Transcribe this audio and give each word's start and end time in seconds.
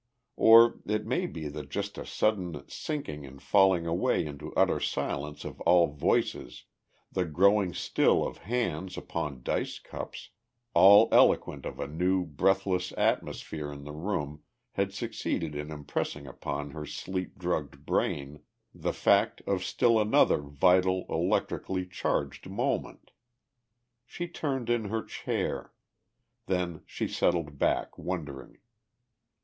Or 0.37 0.79
it 0.87 1.05
may 1.05 1.27
be 1.27 1.47
that 1.47 1.69
just 1.69 1.99
a 1.99 2.07
sudden 2.07 2.67
sinking 2.67 3.23
and 3.23 3.39
falling 3.39 3.85
away 3.85 4.25
into 4.25 4.51
utter 4.55 4.79
silence 4.79 5.45
of 5.45 5.61
all 5.61 5.93
voices, 5.93 6.63
the 7.11 7.23
growing 7.23 7.75
still 7.75 8.25
of 8.25 8.39
hands 8.39 8.97
upon 8.97 9.43
dice 9.43 9.77
cups, 9.77 10.31
all 10.73 11.07
eloquent 11.11 11.67
of 11.67 11.79
a 11.79 11.85
new 11.85 12.25
breathless 12.25 12.91
atmosphere 12.97 13.71
in 13.71 13.83
the 13.83 13.91
room 13.91 14.41
had 14.71 14.91
succeeded 14.91 15.53
in 15.53 15.69
impressing 15.69 16.25
upon 16.25 16.71
her 16.71 16.83
sleep 16.83 17.37
drugged 17.37 17.85
brain 17.85 18.41
the 18.73 18.93
fact 18.93 19.43
of 19.45 19.63
still 19.63 19.99
another 19.99 20.41
vital, 20.41 21.05
electrically 21.09 21.85
charged 21.85 22.49
moment. 22.49 23.11
She 24.07 24.27
turned 24.27 24.67
in 24.67 24.85
her 24.85 25.03
chair. 25.03 25.71
Then 26.47 26.81
she 26.87 27.07
settled 27.07 27.59
back, 27.59 27.99
wondering. 27.99 28.57